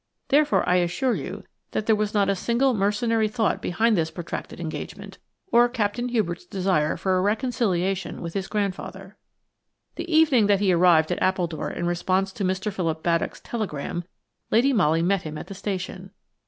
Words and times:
Therefore 0.29 0.67
I 0.67 0.77
assure 0.77 1.13
you 1.13 1.43
that 1.73 1.85
there 1.85 1.95
was 1.95 2.11
not 2.11 2.27
a 2.27 2.35
single 2.35 2.73
mercenary 2.73 3.27
thought 3.27 3.61
behind 3.61 3.95
this 3.95 4.09
protracted 4.09 4.59
engagement 4.59 5.19
or 5.51 5.69
Captain 5.69 6.07
Hubert's 6.09 6.43
desire 6.47 6.97
for 6.97 7.15
a 7.15 7.21
reconciliation 7.21 8.19
with 8.19 8.33
his 8.33 8.47
grandfather. 8.47 9.15
The 9.97 10.11
evening 10.11 10.47
that 10.47 10.59
he 10.59 10.73
arrived 10.73 11.11
at 11.11 11.21
Appledore 11.21 11.69
in 11.69 11.85
response 11.85 12.33
to 12.33 12.43
Mr. 12.43 12.73
Philip 12.73 13.03
Baddock's 13.03 13.41
telegram 13.41 14.03
Lady 14.49 14.73
Molly 14.73 15.03
met 15.03 15.21
him 15.21 15.37
at 15.37 15.45
the 15.45 15.53
station. 15.53 16.09